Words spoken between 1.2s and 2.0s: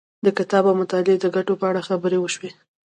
ګټو په اړه